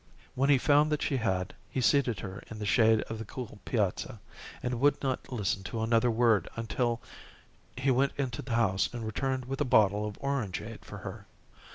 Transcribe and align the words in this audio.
When 0.33 0.49
he 0.49 0.57
found 0.57 0.91
that 0.91 1.03
she 1.03 1.17
had, 1.17 1.53
he 1.69 1.79
seated 1.79 2.21
her 2.21 2.41
in 2.49 2.57
the 2.57 2.65
shade 2.65 3.03
on 3.07 3.19
the 3.19 3.23
cool 3.23 3.59
piazza, 3.65 4.19
and 4.63 4.79
would 4.79 4.99
not 5.03 5.31
listen 5.31 5.61
to 5.65 5.83
another 5.83 6.09
word 6.09 6.49
until 6.55 7.03
he 7.77 7.91
went 7.91 8.13
into 8.17 8.41
the 8.41 8.55
house 8.55 8.89
and 8.93 9.05
returned 9.05 9.45
with 9.45 9.61
a 9.61 9.63
bottle 9.63 10.07
of 10.07 10.17
orangeade 10.17 10.83
for 10.83 10.97
her. 11.05 11.27